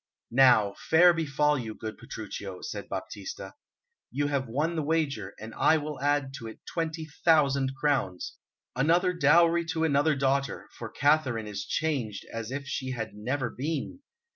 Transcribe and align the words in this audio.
"Now, 0.31 0.73
fair 0.89 1.13
befall 1.13 1.59
you, 1.59 1.75
good 1.75 1.99
Petruchio!" 1.99 2.63
said 2.63 2.89
Baptista. 2.89 3.53
"You 4.09 4.25
have 4.29 4.47
won 4.47 4.75
the 4.75 4.81
wager, 4.81 5.35
and 5.39 5.53
I 5.53 5.77
will 5.77 6.01
add 6.01 6.33
to 6.39 6.47
it 6.47 6.65
twenty 6.65 7.05
thousand 7.23 7.75
crowns 7.75 8.37
another 8.75 9.13
dowry 9.13 9.63
to 9.65 9.83
another 9.83 10.15
daughter, 10.15 10.67
for 10.75 10.89
Katharine 10.89 11.45
is 11.45 11.67
changed 11.67 12.25
as 12.33 12.49
if 12.49 12.65
she 12.65 12.93
had 12.93 13.13
never 13.13 13.51
been." 13.51 13.99